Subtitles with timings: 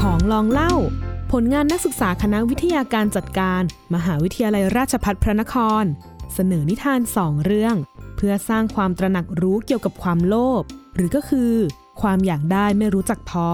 [0.00, 0.72] ของลองเล่า
[1.32, 3.62] ผลงานนักศึกษาคณะวิทยาการจัดการ
[3.94, 5.84] มหาวิทยาลัยราชภัฏพระนคร
[6.34, 7.76] เสนอนิทานสองเรื่อง
[8.16, 10.62] เพื่อสร้างความตระหนักรู้เกี่ยวกับความโลภ
[10.94, 11.52] หรือก็คือ
[12.00, 13.48] ความอยากได้ไม่รู้จักพอ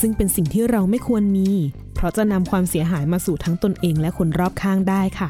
[0.00, 1.50] ซึ่งเป็นสิ่งที่เราไม่ควรมี
[1.94, 5.28] เพราะจะนำความเสียหายมาสู่ทั้งตนเองและคนรอบข้างได้ค่ะ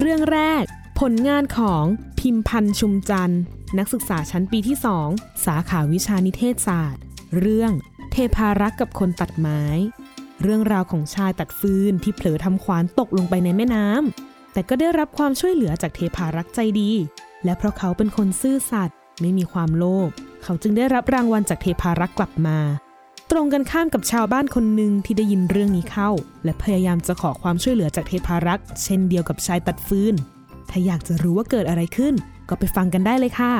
[0.00, 0.64] เรื่องแรก
[1.00, 1.84] ผลงานของ
[2.20, 3.40] พิมพันธ์ชุมจันทร์
[3.78, 4.76] นักศึกษาชั้นปีที่
[5.10, 7.02] 2 สาขาวิชานิเทศศาสตร์
[7.38, 7.72] เรื่อง
[8.16, 9.62] ทพารักษ์กับคนตัดไม้
[10.42, 16.90] เรื่องราวของชายตัดฟืนที่เผลอทำขวานตกลงไปในแม่น้ำแต่ก็ได้รับความช่วยเหลือจากเทพารักษ์ใจดี
[17.44, 20.08] และเพราะเขาเป็นคนซื่อสัตย์ไม่มีความโลภ
[20.42, 22.58] เขาจึงได้รับรางวัลจากเทพารักษ์กลับมา
[23.30, 26.10] ตรงกันข้ามกับชาวบ้านคนหนึ่งที่ได้ยินเรื่องนี้เข้า
[26.44, 30.14] และพยายามจะขอความช่วยเหลือจากเทพารักษ์เช่นเดียวกับชายตัดฟืน
[30.70, 32.14] ถ้าอยากจะรู้ว่าเกิดอะไรขึ้น
[32.48, 33.54] ก็ไปฟังกันได้เลยค่ะ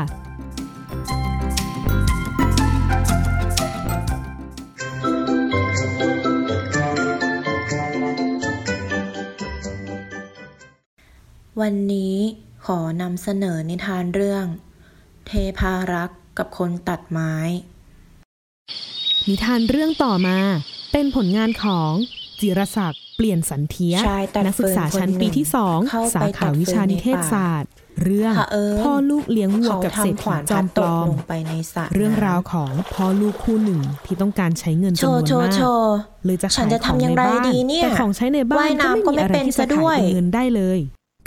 [11.69, 12.17] วันนี้
[12.67, 14.45] ขอนำเสนอนิทานเรื่อง
[15.27, 17.35] เทพารักษ์กับคนตัดไม้
[19.29, 20.39] นิทานเรื่องต่อมา
[20.93, 21.93] เป็นผลงานของ
[22.41, 27.71] จิรศักดิ์เปลี่ยนสันเทียชายตัดนักศึกษาชั้นปีที่สองเข้าไปสาขาวิชานิเทศศาสตร์
[28.03, 35.95] เรื่องเผอิญพ่อลูกเลี้ยงวัวเขากับเศรษทำขฐีวานจอพัมดปตลกอมลงไปในสระเรื่องน้ำราวของพ่อลูกคู่หนึ่งที่ต้องการใช้เงินโชจำนว์วนโชว์มาโชกว์
[36.25, 40.79] เลยจะฉัขานยจะของทำอย่างในไรบ้านดีเนี่ยแต่ของใช้ในบ้านว่ายก็น้ำไม่ก็มีไม่อะไรเป็นที่จะซะด้ขาวยยเป็นเงินได้เลย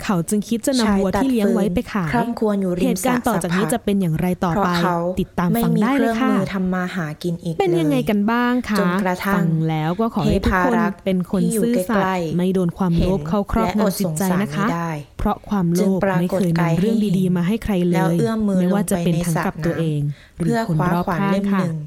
[0.04, 20.00] เขาจึงคิดจะนำชายวัวที่เลี้ยงไว้ไปขายคร่ำครวญอยู่ริเหมตุสการะรณ์ต่อจากนี้สัจะเป็นอย่างไรต่อเพราะไปเขาติดตามไม่ฟังมีได้เคเลรื่ยองค่ะมือทำมาหากินอีกเป็นยังไงเลยกันบ้างคะจนกระทั่งฟังแล้วก็ขอให้ทุกคนเทพารักษ์เป็นคนที่อยู่ซื่อสัตใกล้ย์ๆไม่โดนความโลภเข้าครอบและอดงำจิตใจสงสารนะคะไม่ได้เพราะความโลจึงภปรากฏไม่เคยกายนำเรื่องให้เห็นดีๆ มาให้ใครเลแล้วยเอื้อมมือไม่ว่าจะเป็นลงไปในทั้งกับสระตัวน้ำเอง
[20.38, 21.78] หรือเพื่อคนคว้ารอบขวานข้างเล่มค่ะหนึ่ง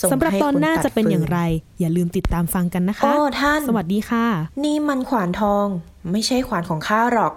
[0.00, 1.38] ส่งสำหรับให้ตอนคหน้าตัดจะเป็นฟือย่างไร
[1.80, 4.26] อย่าลืมติดตามฟังกันนะคะโอ้ท่าน สวัสดีค่ะ
[4.64, 5.66] นี่มันขวานทอง
[6.12, 7.34] ไม่ใช่ขวานของข้าหรอก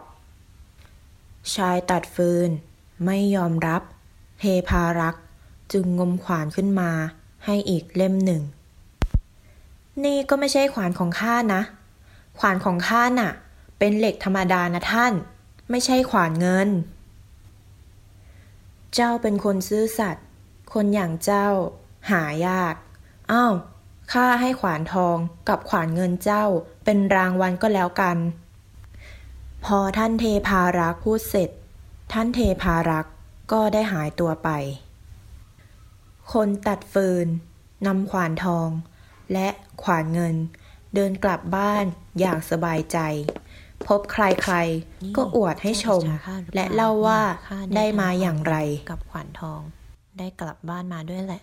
[1.56, 2.50] ชายตัดฟืน
[3.06, 3.82] ไม่ยอมรับ
[4.40, 5.24] เทพารักษ์
[5.74, 6.92] จึงงมขวานขึ้นมา
[7.46, 8.42] ให้อีกเล่มหนึ่ง
[10.04, 11.62] นี่ก็ไม่ใช่ขวานของข้านะ
[12.40, 13.32] ขวานของข้าน่ะ
[13.80, 15.14] เป็นเหล็กธรรมดานะท่าน
[15.70, 16.70] ไม่ใช่ขวานเงิน
[18.96, 20.26] เจ้าเป็นคนซื่อสัตย์
[20.74, 21.48] คนอย่างเจ้า
[22.12, 22.76] หายาก
[23.32, 23.54] อ้าว
[24.14, 25.18] ข้าให้ขวานทอง
[25.50, 26.46] กับขวานเงินเจ้า
[26.86, 28.18] เป็นรางวัลก็แล้วกัน
[29.66, 31.50] พอท่านเทพารักษ์พูดเสร็จ
[32.14, 33.14] ท่านเทพารักษ์
[33.52, 34.50] ก็ได้หายตัวไป
[36.34, 37.28] คนตัดฟืน
[37.86, 38.70] นำขวานทอง
[39.34, 39.48] และ
[39.84, 40.36] ขวานเงิน
[40.96, 41.86] เดินกลับบ้าน
[42.20, 42.98] อย่างสบายใจ
[43.88, 44.18] พบใค
[44.54, 46.04] รๆ ก็อวดให้ชม
[46.56, 47.22] และเล่าว่า
[47.76, 48.56] ได้มาอย่างไร
[48.90, 49.62] กับขวานทอง
[50.20, 51.42] ได้กลับบ้านมาด้วยแหละ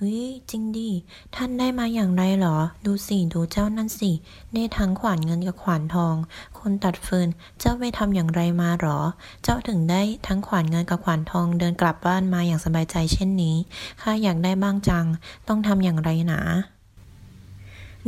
[0.00, 0.90] เฮ้ย จริงดิ
[1.34, 4.10] ท่านได้มาอย่างไรหรอ ดูสิ ดูเจ้านั่นสิ
[4.54, 6.14] ได้ทั้งขวานเงินกับขวานทอง
[6.58, 7.28] คนตัดฟืน
[7.60, 8.98] เจ้าไปทำอย่างไรมาหรอ
[9.42, 13.56] เจ้าถึงได้ทั้งขวานเงินกับขวานทองเดินกลับบ้านมาอย่างสบายใจเช่นนี้
[14.00, 15.06] ข้าอยากได้บ้างจัง
[15.48, 16.40] ต้องทำอย่างไรหนา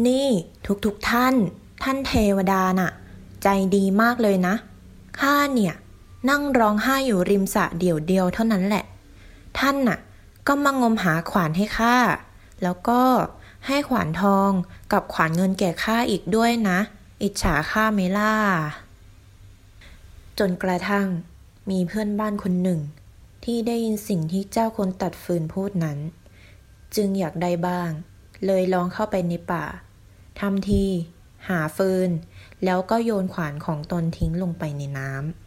[0.06, 0.26] นี่
[0.84, 1.34] ทุกๆทท่าน
[1.82, 2.90] ท่านเทวดาน่ะ
[3.42, 4.54] ใจดีมากเลยนะ
[5.20, 5.74] ข้าเนี่ย
[6.28, 8.84] นั่งร้องไห้อยู่ริมสระเดี่ยวเดียวเท่านั้นแหละ
[9.58, 9.98] ท่านน่ะ
[10.52, 11.96] ก็มางมหาขวานให้ข้า
[12.62, 13.02] แล้วก็
[13.66, 14.50] ให้ขวานทอง
[14.92, 16.78] กับขวานเงินแก่ข้าอีกด้วยนะ
[17.22, 18.32] อิจฉาข้าไหมล่ะ
[20.38, 21.06] จนกระทั่ง
[21.70, 22.80] มีเพื่อนบ้านคนหนึ่ง
[23.44, 25.98] ที่ได้ยินสิ่งที่เจ้าคนตัดฟืนพูดนั้น
[26.96, 27.90] จึงอยากได้บ้าง
[28.46, 29.64] เลยลองเข้าไปในป่า
[30.40, 30.84] ทำที
[31.48, 32.10] หาฟืน
[32.64, 35.39] แล้วก็โยนขวานของตนทิ้งลงไปในน้ำ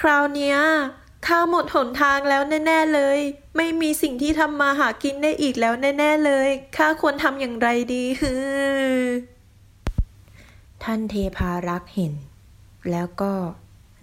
[0.00, 0.56] คราวเนี้ย
[1.26, 3.18] ข้าหมดหนทางแล้วแน่ ๆเลย
[3.56, 8.04] ไม่มีสิ่งที่ทำมาหากินได้อีกแล้วแน่ ๆเลยข้าควรทำอย่างไรดี
[10.82, 12.14] ท่านเทพารักษ์เห็น
[12.90, 13.32] แล้วก็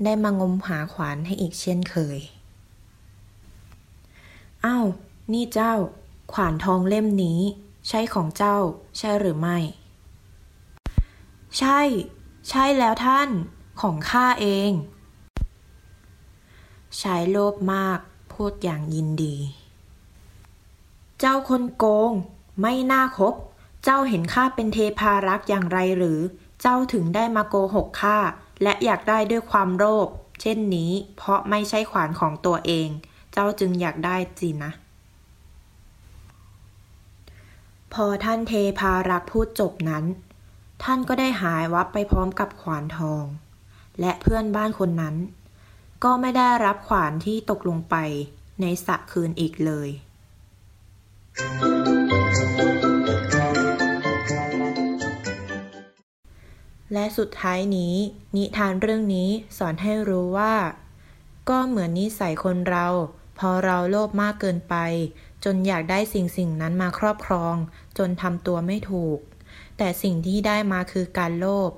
[0.04, 2.20] ได้มางมหาขวานให้อีกเช่นเคย
[4.66, 4.86] อ้าว
[5.34, 5.74] นี่เจ้า
[6.34, 7.40] ขวานทองเล่มนี้
[7.90, 8.58] ใช่ของเจ้า
[8.98, 9.58] ใช่หรือไม่
[11.60, 11.82] ใช่
[12.50, 13.30] ใช่แล้วท่าน
[13.82, 14.72] ของข้าเอง
[17.02, 18.00] ชายโลภมาก
[18.34, 19.36] พูดอย่างยินดี
[21.20, 22.12] เจ้าคนโกง
[22.62, 23.34] ไม่น่าคบ
[23.84, 26.20] เจ้าเห็นข้าเป็นเทพารักษ์อย่างไรหรือ
[26.62, 28.18] เจ้าถึงได้มาโกหกข้า
[28.64, 30.08] และอยากได้ด้วยความโลภ
[30.42, 32.88] เช่นนี้ เพราะไม่ใช่ขวานของตัวเอง
[33.34, 34.72] เจ้าจึงอยากได้สินะ
[37.94, 40.06] พอท่านเทพารักษ์พูดจบนั้น
[40.84, 43.26] ท่านก็ได้หายวับไปพร้อมกับขวานทอง
[44.00, 45.16] และเพื่อนบ้านคนนั้น
[46.04, 47.96] ก็ไม่ได้รับขวานที่ตกลงไป
[48.62, 49.90] ในสระคืนอีกเลย
[56.94, 57.96] และสุดท้ายนี้
[58.36, 60.56] นิทานเรื่องนี้สอนให้รู้ว่า
[61.50, 62.88] ก็เหมือนนิสัยคนเรา
[63.40, 64.76] พอเราโลภมากเกินไป
[65.44, 67.56] จนอยากได้สิ่งสิ่งนั้นมาครอบครอง
[67.98, 69.20] จนทำตัวไม่ถูก
[69.78, 71.72] แต่สิ่งที่ได้มาคือการโลภ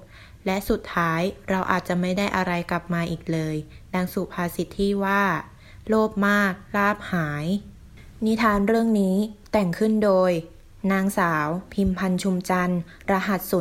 [0.46, 3.56] และสุดท้ายเราอาจจะไม่ได้อะไรกลับมาอีกเลย
[3.94, 5.24] ดังสุภาษิตที่ว่า
[5.90, 7.46] โลภมากลาบหาย
[8.26, 9.18] นิทานเรื่องนี้
[9.52, 10.32] แต่งขึ้นโดย
[10.92, 12.80] นางสาว พิมพันธ์ชุมจันทร์
[13.12, 13.54] รหัส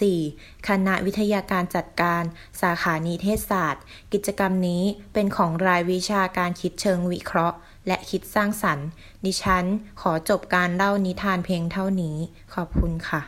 [0.00, 2.22] 034 คณะวิทยาการจัดการ
[2.60, 4.82] สาขานิเทศศาสตร์ กิจกรรมนี้
[5.12, 7.56] เป็นของรายวิชาการคิดเชิงวิเคราะห์
[7.86, 8.88] และคิดสร้างสรรค์
[9.24, 9.64] ดิฉัน
[10.00, 12.16] ขอจบการเล่านิทานเพียงเท่านี้
[12.54, 13.22] ขอบคุณค่ะ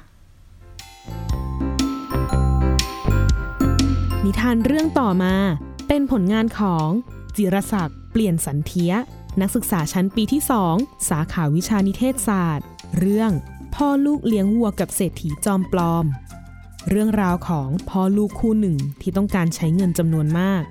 [4.27, 5.35] นิทานเรื่องต่อมา
[5.89, 6.89] เป็นผลงานของ
[7.37, 8.93] จิรศักดิ์เปลี่ยนสันเทีย
[9.41, 10.43] นักศึกษาชั้นปีที่
[10.75, 12.67] 2สาขาวิชานิเทศศาสตร์
[12.99, 13.31] เรื่อง
[13.75, 16.05] พ่อลูกเลี้ยงวัวกับเศรษฐีจอมปลอม
[16.89, 20.63] เรื่องราวของพ่อลูกคู่หนึ่งที่ต้องการใช้เงินจำนวนมาก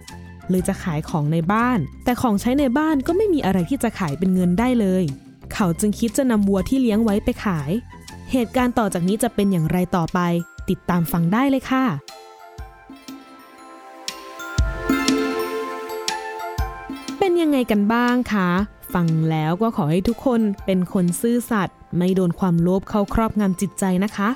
[0.49, 5.03] เลยจะขายของในบ้าน แต่ของใช้ในบ้านก็ไม่มีอะไรที่จะขายเป็นเงินได้เลย
[5.53, 7.71] เขาจึงคิดจะนำวัวที่เลี้ยงไว้ไปขาย
[8.31, 10.19] เหตุการณ์ต่อจากนี้จะเป็นอย่างไรต่อไป
[10.69, 11.85] ติดตามฟังได้เลยค่ะ
[17.59, 18.49] งไงกันบ้างคะ
[18.93, 24.29] ฟังแล้วก็ขอให้ทุกคนเป็นคนซื่อสัตย์ไม่โดนความโลภเข้าครอบงำจิตใจนะคะ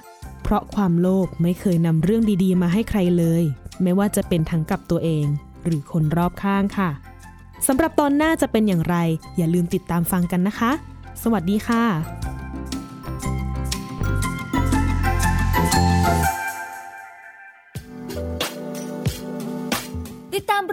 [0.44, 3.44] เพราะความโลภไม่เคยนำเรื่องดีๆ มาให้ใครเลย
[3.82, 5.26] ไม่ว่าจะเป็นทั้งกับตัวเอง
[5.66, 6.90] หรือคนรอบข้างค่ะ
[7.68, 8.96] สำหรับตอนหน้าจะเป็นอย่างไร
[9.38, 10.72] อย่าลืมติดตามฟังกันนะคะ
[11.24, 12.33] สวัสดีค่ะ